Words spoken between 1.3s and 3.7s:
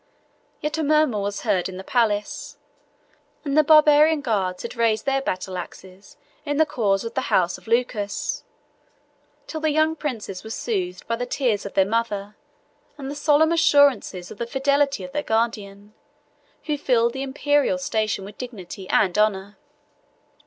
heard in the palace; and the